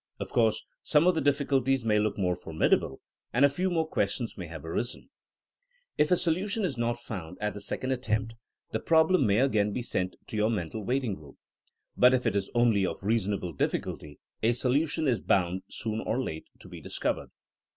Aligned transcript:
(Of 0.19 0.31
course 0.31 0.65
some 0.81 1.05
of 1.05 1.13
the 1.13 1.21
difficulties 1.21 1.85
may 1.85 1.99
look 1.99 2.17
more 2.17 2.35
formidable, 2.35 3.01
and 3.31 3.45
a 3.45 3.49
few 3.49 3.69
new 3.69 3.85
questions 3.85 4.35
may 4.35 4.47
have 4.47 4.65
arisen.) 4.65 5.11
If 5.95 6.09
a 6.09 6.17
solution 6.17 6.65
is 6.65 6.75
not 6.75 6.97
found 6.97 7.37
at 7.39 7.53
the 7.53 7.57
94 7.59 7.59
THINEINO 7.59 7.59
AS 7.59 7.59
A 7.59 7.61
80IEN0E 7.61 7.67
second 7.67 7.91
attempt, 7.91 8.35
the 8.71 8.79
problem 8.79 9.27
may 9.27 9.37
again 9.41 9.71
be 9.71 9.83
sent 9.83 10.15
to 10.25 10.35
your 10.35 10.49
mental 10.49 10.83
waiting 10.83 11.19
room. 11.19 11.37
But 11.95 12.15
if 12.15 12.25
it 12.25 12.35
is 12.35 12.49
only 12.55 12.83
of 12.83 12.97
reasonable 13.03 13.55
diflSculty 13.55 14.17
a 14.41 14.53
solution 14.53 15.07
is 15.07 15.19
bound, 15.19 15.61
soon 15.69 15.99
or 16.01 16.19
late, 16.19 16.49
to 16.61 16.67
be 16.67 16.81
discovered. 16.81 17.29